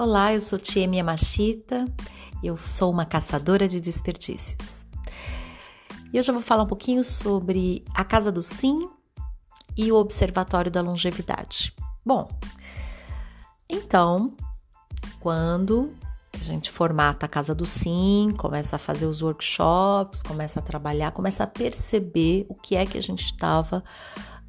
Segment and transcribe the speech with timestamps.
[0.00, 1.84] Olá, eu sou Tia Yamashita,
[2.42, 4.86] eu sou uma caçadora de desperdícios.
[6.10, 8.88] E hoje eu vou falar um pouquinho sobre a Casa do Sim
[9.76, 11.74] e o Observatório da Longevidade.
[12.02, 12.30] Bom,
[13.68, 14.34] então,
[15.20, 15.92] quando
[16.32, 21.12] a gente formata a Casa do Sim, começa a fazer os workshops, começa a trabalhar,
[21.12, 23.84] começa a perceber o que é que a gente estava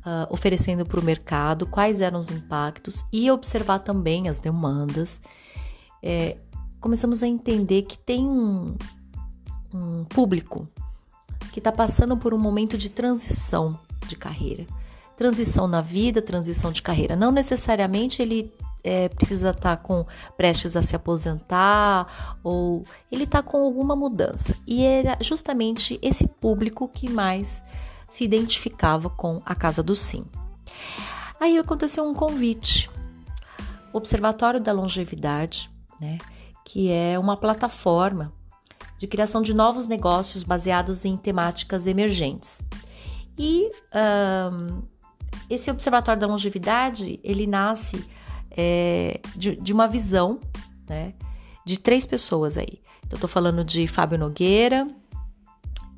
[0.05, 5.21] uh, oferecendo para o mercado, quais eram os impactos e observar também as demandas.
[6.01, 6.37] É,
[6.79, 8.75] começamos a entender que tem um,
[9.73, 10.67] um público
[11.51, 14.65] que está passando por um momento de transição de carreira.
[15.15, 17.15] Transição na vida, transição de carreira.
[17.15, 18.51] Não necessariamente ele
[18.83, 24.55] é, precisa estar tá com prestes a se aposentar ou ele está com alguma mudança.
[24.65, 27.63] E era justamente esse público que mais
[28.11, 30.25] se identificava com a Casa do Sim.
[31.39, 32.89] Aí aconteceu um convite.
[33.93, 36.17] O Observatório da Longevidade, né,
[36.65, 38.31] que é uma plataforma
[38.99, 42.61] de criação de novos negócios baseados em temáticas emergentes.
[43.37, 43.71] E
[44.53, 44.83] um,
[45.49, 48.05] esse Observatório da Longevidade, ele nasce
[48.51, 50.39] é, de, de, uma visão,
[50.87, 51.13] né,
[51.65, 52.81] de três pessoas aí.
[52.99, 54.87] Então, eu tô falando de Fábio Nogueira,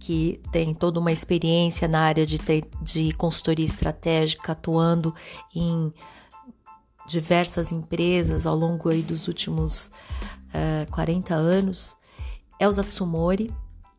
[0.03, 2.37] que tem toda uma experiência na área de,
[2.81, 5.15] de consultoria estratégica, atuando
[5.55, 5.93] em
[7.07, 11.95] diversas empresas ao longo aí dos últimos uh, eh, 40 anos.
[12.59, 13.49] Elza Tsumori,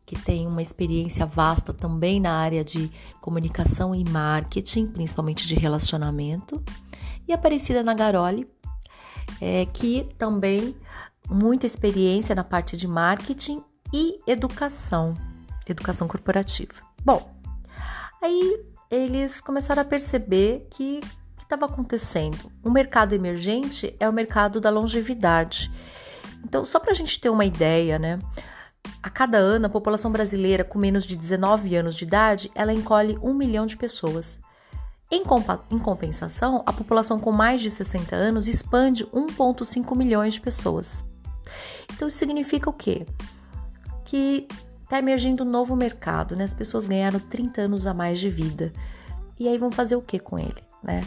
[0.05, 6.63] que tem uma experiência vasta também na área de comunicação e marketing, principalmente de relacionamento.
[7.27, 8.47] E Aparecida Nagaroli,
[9.41, 10.75] é, que também
[11.27, 15.17] muita experiência na parte de marketing e educação
[15.71, 16.73] educação corporativa.
[17.03, 17.35] Bom,
[18.21, 20.99] aí eles começaram a perceber que
[21.33, 22.51] o que estava acontecendo?
[22.63, 25.71] O mercado emergente é o mercado da longevidade.
[26.43, 28.19] Então, só para a gente ter uma ideia, né?
[29.01, 33.17] A cada ano, a população brasileira com menos de 19 anos de idade, ela encolhe
[33.21, 34.39] um milhão de pessoas.
[35.11, 35.23] Em,
[35.71, 41.05] em compensação, a população com mais de 60 anos expande 1,5 milhões de pessoas.
[41.93, 43.05] Então, isso significa o quê?
[44.03, 44.47] Que
[44.85, 46.43] Está emergindo um novo mercado, né?
[46.43, 48.71] As pessoas ganharam 30 anos a mais de vida.
[49.39, 51.01] E aí vão fazer o que com ele, né?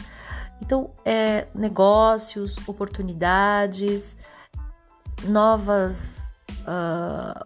[0.61, 4.17] Então, é, negócios, oportunidades,
[5.23, 6.29] novas
[6.61, 7.45] uh,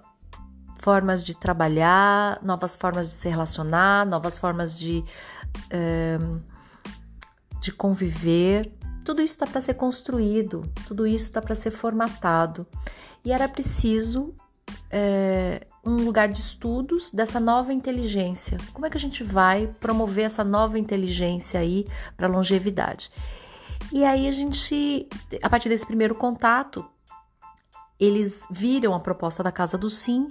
[0.79, 5.05] formas de trabalhar, novas formas de se relacionar, novas formas de,
[5.71, 6.41] uh,
[7.59, 8.73] de conviver.
[9.05, 12.65] Tudo isso está para ser construído, tudo isso está para ser formatado.
[13.23, 14.33] E era preciso
[14.95, 18.59] é, um lugar de estudos dessa nova inteligência.
[18.71, 23.09] Como é que a gente vai promover essa nova inteligência aí para longevidade?
[23.91, 25.09] E aí a gente,
[25.41, 26.85] a partir desse primeiro contato,
[27.99, 30.29] eles viram a proposta da Casa do Sim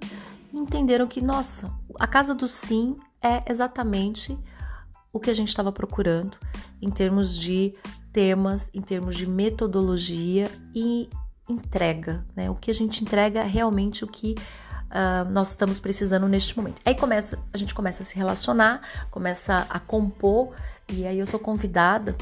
[0.52, 1.68] e entenderam que, nossa,
[1.98, 4.38] a Casa do Sim é exatamente
[5.12, 6.38] o que a gente estava procurando
[6.80, 7.74] em termos de
[8.12, 11.10] temas, em termos de metodologia e
[11.48, 12.50] entrega, né?
[12.50, 14.34] O que a gente entrega é realmente o que
[14.90, 16.80] uh, nós estamos precisando neste momento.
[16.84, 18.80] Aí começa, a gente começa a se relacionar,
[19.10, 20.54] começa a compor,
[20.88, 22.16] e aí eu sou convidada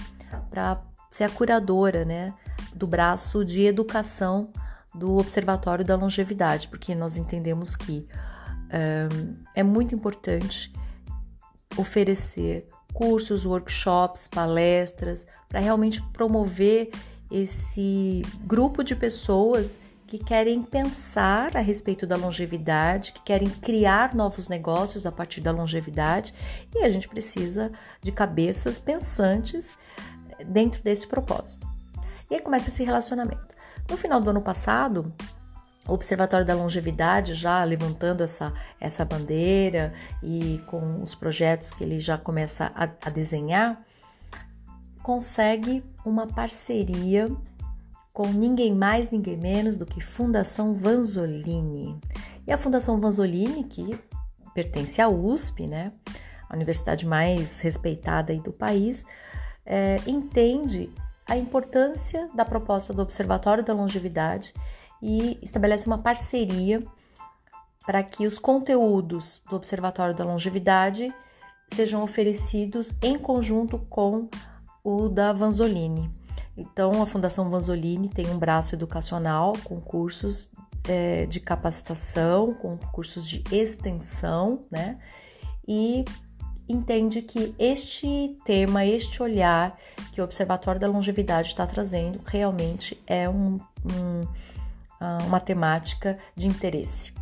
[0.48, 2.32] para ser a curadora, né,
[2.74, 4.50] do braço de educação
[4.94, 8.06] do Observatório da Longevidade, porque nós entendemos que
[8.72, 10.72] um, é muito importante
[11.76, 16.90] oferecer cursos, workshops, palestras, para realmente promover
[17.30, 24.48] esse grupo de pessoas que querem pensar a respeito da longevidade, que querem criar novos
[24.48, 26.34] negócios a partir da longevidade,
[26.74, 27.70] e a gente precisa
[28.02, 29.72] de cabeças pensantes
[30.44, 31.68] dentro desse propósito.
[32.28, 33.54] E aí começa esse relacionamento.
[33.88, 35.12] No final do ano passado,
[35.86, 39.92] o Observatório da Longevidade, já levantando essa, essa bandeira
[40.22, 43.80] e com os projetos que ele já começa a, a desenhar,
[45.02, 47.28] consegue uma parceria
[48.12, 51.98] com ninguém mais, ninguém menos do que Fundação Vanzolini.
[52.46, 53.98] E a Fundação Vanzolini, que
[54.54, 55.92] pertence à USP, né,
[56.48, 59.04] a universidade mais respeitada do país,
[59.64, 60.90] é, entende
[61.26, 64.52] a importância da proposta do Observatório da Longevidade
[65.00, 66.84] e estabelece uma parceria
[67.86, 71.14] para que os conteúdos do Observatório da Longevidade
[71.72, 74.28] sejam oferecidos em conjunto com
[74.82, 76.10] o da Vanzolini.
[76.56, 80.50] Então, a Fundação Vanzolini tem um braço educacional com cursos
[80.88, 84.98] é, de capacitação, com cursos de extensão, né?
[85.66, 86.04] E
[86.68, 89.76] entende que este tema, este olhar
[90.12, 94.26] que o Observatório da Longevidade está trazendo, realmente é um, um,
[95.00, 97.12] ah, uma temática de interesse.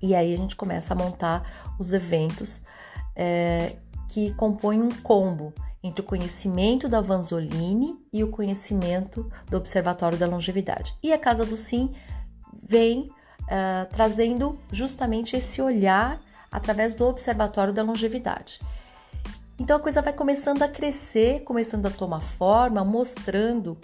[0.00, 2.62] E aí a gente começa a montar os eventos
[3.14, 3.76] é,
[4.08, 5.52] que compõem um combo
[5.82, 10.94] entre o conhecimento da Vanzolini e o conhecimento do Observatório da Longevidade.
[11.02, 11.92] E a Casa do Sim
[12.62, 13.10] vem
[13.42, 16.20] uh, trazendo justamente esse olhar
[16.50, 18.60] através do Observatório da Longevidade.
[19.58, 23.76] Então a coisa vai começando a crescer, começando a tomar forma, mostrando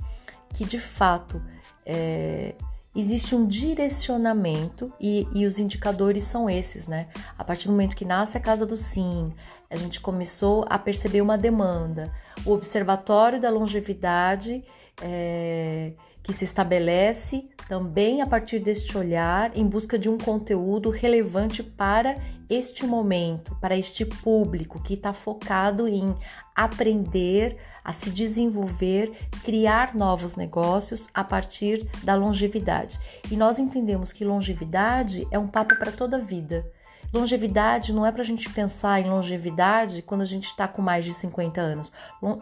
[0.53, 1.43] que de fato
[1.85, 2.55] é,
[2.95, 7.09] existe um direcionamento e, e, os indicadores são esses, né?
[7.37, 9.33] A partir do momento que nasce a Casa do Sim,
[9.71, 12.13] a gente começou a perceber uma demanda.
[12.45, 14.63] O Observatório da Longevidade
[15.03, 15.93] é,
[16.23, 22.17] que se estabelece também a partir deste olhar em busca de um conteúdo relevante para
[22.49, 26.15] este momento, para este público que está focado em
[26.55, 29.13] aprender a se desenvolver,
[29.43, 32.99] criar novos negócios a partir da longevidade.
[33.31, 36.65] E nós entendemos que longevidade é um papo para toda a vida.
[37.15, 41.05] Longevidade não é para a gente pensar em longevidade quando a gente está com mais
[41.05, 41.93] de 50 anos.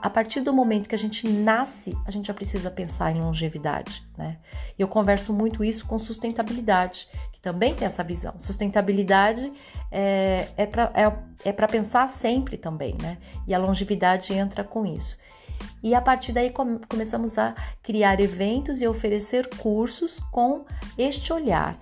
[0.00, 4.02] A partir do momento que a gente nasce, a gente já precisa pensar em longevidade,
[4.16, 4.38] né?
[4.78, 8.32] Eu converso muito isso com sustentabilidade, que também tem essa visão.
[8.38, 9.52] Sustentabilidade
[9.90, 13.18] é, é para é, é pensar sempre também, né?
[13.46, 15.18] E a longevidade entra com isso.
[15.82, 20.64] E a partir daí come, começamos a criar eventos e oferecer cursos com
[20.96, 21.76] este olhar,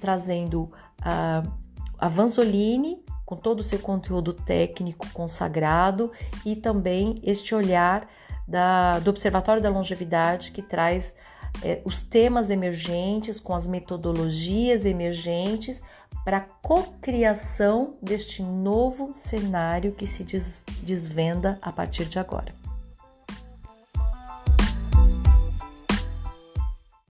[0.00, 0.72] trazendo.
[1.00, 1.60] Uh,
[2.00, 6.10] a Vanzolini, com todo o seu conteúdo técnico consagrado,
[6.44, 8.08] e também este olhar
[8.46, 11.14] da, do Observatório da Longevidade, que traz
[11.62, 15.80] é, os temas emergentes, com as metodologias emergentes,
[16.24, 22.59] para a cocriação deste novo cenário que se des, desvenda a partir de agora.